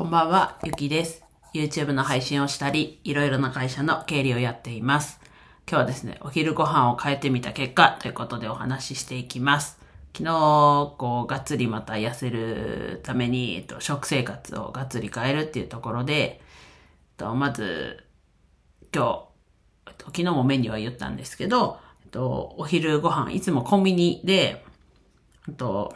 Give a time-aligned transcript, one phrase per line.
[0.00, 1.22] こんばんは、ゆきです。
[1.52, 5.20] YouTube の配信をしたり、いろいろな会社の経理をやっています。
[5.68, 9.78] 今日はですね、お昼ご飯を変えてみた結果ということでお話ししていきます。
[10.16, 16.40] 昨日、こう、がっつりまた痩せるために、えっと、食生活をがっつり変えるっていうところで、えっ
[17.18, 18.02] と、まず、
[18.94, 19.28] 今日、
[19.86, 24.64] えっと、昨日もメニューは言ったんですけど、えっと、お昼ご飯、いつもコンビニで、
[25.46, 25.94] えっと、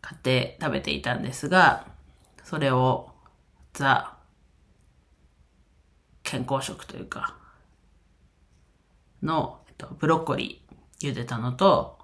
[0.00, 1.89] 買って食べていたんですが、
[2.50, 3.10] それを
[3.74, 4.16] ザ
[6.24, 7.36] 健康食というか、
[9.22, 11.96] の、えっと、ブロッコリー茹でたのと、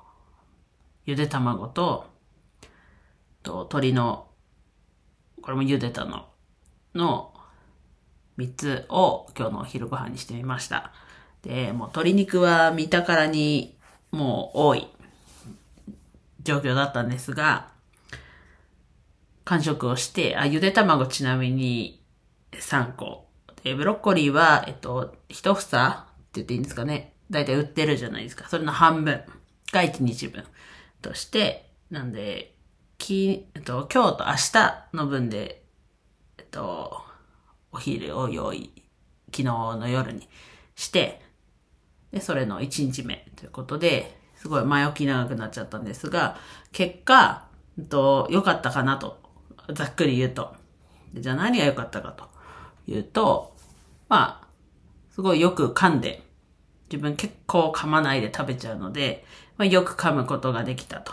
[1.05, 2.07] ゆで卵と、
[3.43, 4.29] と鶏の、
[5.43, 6.29] これも茹でたの、
[6.95, 7.35] の
[8.39, 10.93] 3つを今日のお昼ご飯にしてみました。
[11.43, 13.77] で、もう鶏肉は見たからに
[14.13, 14.87] もう多い
[16.45, 17.75] 状況だったんですが、
[19.47, 22.03] 完食をして、あ、ゆで卵ちなみに
[22.53, 23.29] 3個。
[23.63, 27.15] で、ブロッコリーは、えっと、1房って言っていいんですかね。
[27.31, 28.49] だいたい売ってるじゃないですか。
[28.49, 29.23] それの半分
[29.73, 30.45] が1日分
[31.01, 32.57] として、なんで、
[32.99, 35.63] き、えっと、今日と明日の分で、
[36.39, 37.03] えっと、
[37.71, 38.73] お昼を用意、
[39.27, 40.29] 昨日の夜に
[40.75, 41.23] して、
[42.11, 46.37] で、それの1日目ということで、すごい前置き長くなっちゃったんですが、
[46.73, 47.47] 結果、
[47.79, 49.26] えっと、良かったかなと、
[49.73, 50.55] ざっくり言うと。
[51.15, 52.29] じゃあ何が良かったかと
[52.87, 53.57] いうと、
[54.09, 54.47] まあ、
[55.11, 56.23] すごいよく噛んで、
[56.91, 59.25] 自分結構噛まないで食べちゃうので、
[59.57, 61.13] まあ、よく噛むことができたと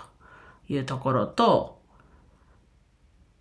[0.69, 1.81] いうところと、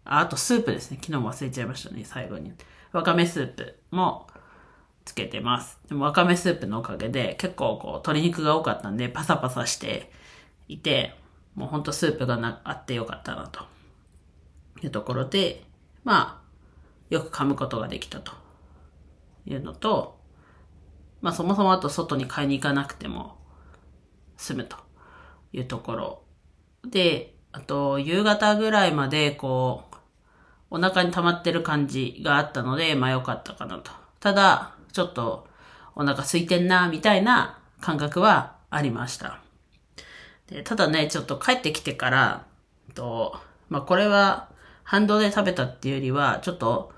[0.04, 0.98] ああとスープですね。
[1.00, 2.52] 昨日も忘れちゃいましたね、最後に。
[2.92, 4.26] わかめスープも
[5.04, 5.78] つけてます。
[5.88, 10.10] でもわかめスープのおかげで結構こう鶏肉が多かったんでパサパサして
[10.68, 11.14] いて、
[11.54, 13.60] もうほんとスープがなあってよかったなと
[14.82, 15.64] いうところで、
[16.04, 18.32] まあ、よく噛むことができたと
[19.46, 20.18] いうのと、
[21.20, 23.36] まあそもそもあと外に買いに行かなくても
[24.36, 24.76] 済むと
[25.52, 26.22] いうところ
[26.88, 29.96] で、あと夕方ぐらいまでこう、
[30.70, 33.92] お腹に溜まってる感じがあったので、まあ良かったかなと。
[34.20, 35.46] ただ、ちょっと
[35.94, 39.40] お腹空いてんな、みたいな感覚はありました。
[40.48, 42.46] でただね、ちょっと帰ってきてから、
[42.94, 43.38] と
[43.68, 44.48] まあこれは
[44.84, 46.92] 反動で食べたっていうよりは、ちょっと、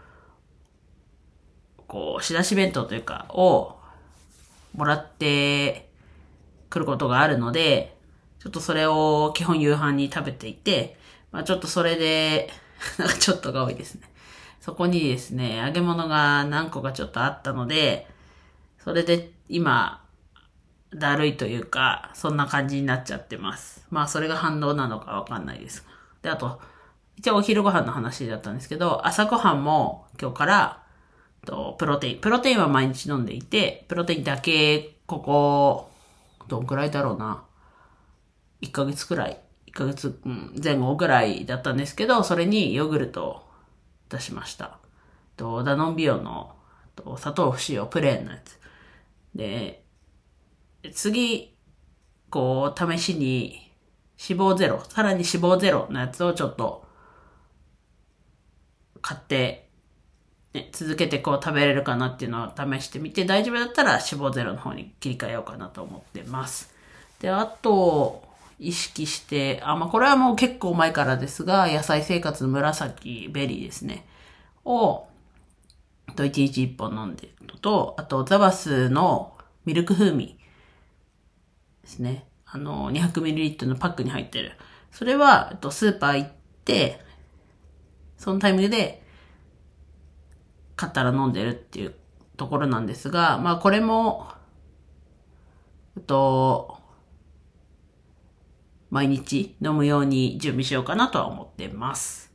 [1.86, 3.76] こう、仕出し弁当というか、を
[4.74, 5.88] もらって
[6.70, 7.96] くることがあるので、
[8.40, 10.98] ちょっとそれを基本夕飯に食べていて、
[11.32, 12.50] まあちょっとそれで、
[12.98, 14.02] なんかちょっとが多いですね。
[14.60, 18.06] そこにですね、揚げ物が何個かちょっとあったので、
[18.78, 20.02] それで今、
[20.94, 23.86] だるいというか、そんな感じになっちゃってます。
[23.90, 25.86] まあそれが反動なのかわかんないです。
[26.22, 26.60] で、あと、
[27.16, 30.82] 一応お昼ご飯の話だったんですけど、朝ごはんも今日から、
[31.44, 32.18] とプロテイン。
[32.18, 35.90] プロテインは毎日飲んでいて、プロテインだけ、ここ、
[36.48, 37.44] どんくらいだろうな。
[38.62, 39.38] 1ヶ月くらい。
[39.68, 40.20] 1ヶ月、
[40.62, 43.48] 前後ぐらいだったんですけど、それにヨーグルトを
[44.08, 44.78] 出しました。
[45.36, 46.54] と、ダノンビオの、
[46.96, 48.58] と砂糖不使用、プレーンのやつ。
[49.34, 49.84] で、
[50.92, 51.56] 次、
[52.30, 53.72] こう、試しに、
[54.28, 56.83] 脂肪ゼロ、さらに脂肪ゼロのやつをちょっと、
[59.04, 59.68] 買って、
[60.54, 66.72] ね、続けてこう食べれるかなっていうのを試してみて、大丈夫だったら脂肪ゼロの方に切り替えようかなと思ってます。
[67.20, 68.24] で、あと、
[68.58, 74.06] 意識して、あ、まあ、これはもう結構前からですが、野菜生活の紫ベリーですね。
[74.64, 75.06] を、
[76.16, 79.36] と1日1本飲んでるのと、あとザバスの
[79.66, 80.38] ミルク風味
[81.82, 82.24] ですね。
[82.46, 84.52] あの、200ml のパックに入ってる。
[84.92, 86.30] それは、えっと、スーパー行っ
[86.64, 87.04] て、
[88.16, 89.02] そのタイミングで
[90.76, 91.94] 買ったら飲んでるっていう
[92.36, 94.28] ところなんですが、まあこれも、
[95.96, 96.78] えっと、
[98.90, 102.32] 毎日飲むように準備しようかなとは思ってます。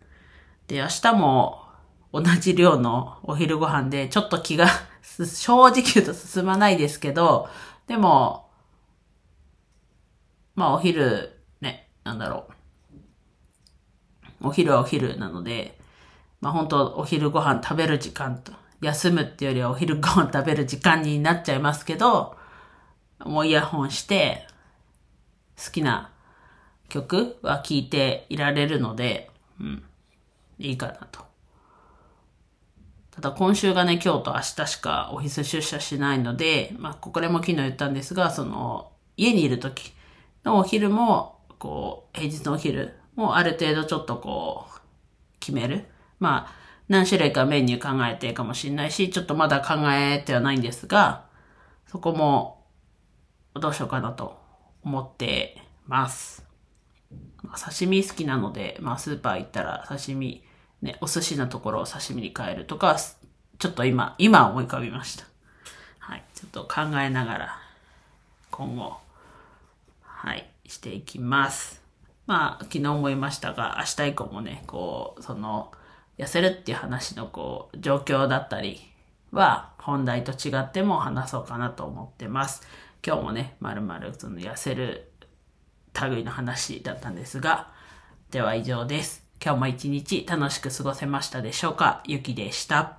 [0.68, 1.64] で、明日も
[2.12, 4.68] 同じ量のお昼ご飯でちょっと気が
[5.04, 7.50] 正直言うと進まないですけど、
[7.88, 8.50] でも、
[10.56, 12.59] まあお昼ね、なんだろう。
[14.42, 15.78] お昼はお昼なので、
[16.42, 22.38] まあ本当お昼ご飯食べる時間と、休むっていうよりはお昼ご飯食べる時間になっちゃいますけど、
[23.20, 24.48] もうイヤホンして、
[25.64, 26.12] 好きな
[26.88, 29.84] 曲は聴いていられるので、うん、
[30.58, 31.30] いいかなと。
[33.12, 39.92] ただ今週がね、今日と明日しかオフィス出社しないので、まあ、これも昨日言ったんですが、その、家にいる時
[40.46, 44.80] のお昼も、こう、平日のお昼もある程度ちょっとこう、
[45.40, 45.86] 決める。
[46.20, 46.54] まあ、
[46.88, 51.26] 何種類かメニュー考えてるかもしれないし、ちょっとまだ考えてはないんですが、
[51.88, 52.64] そこも
[53.54, 54.40] どうしようかなと
[54.84, 56.46] 思ってます。
[57.44, 60.44] まあ、刺身好きなので、まあスーパー行ったら刺身、
[60.82, 62.98] ね、お寿司のところを刺身に変えるとか、
[63.60, 65.26] ちょっと今、今思い浮かびました。
[66.00, 66.24] はい。
[66.34, 67.60] ちょっと考えながら、
[68.50, 68.98] 今後、
[70.02, 71.89] はい、していきます。
[72.30, 75.72] まあ、昨日思いましたが、明日以降もね、こう、その、
[76.20, 78.80] 痩せるっていう話のこう、状況だったり
[79.32, 82.62] は、本題と違っても話そうかなと思ってます。
[83.04, 85.12] 今日もね、まるまるその痩せる
[86.00, 87.72] 類の話だったんですが、
[88.30, 89.26] では以上です。
[89.44, 92.04] 今日も一日楽しく過ごせましたでしょうか？
[92.06, 92.99] ゆきでした。